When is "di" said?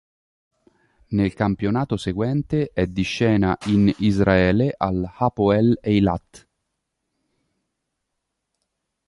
2.87-3.03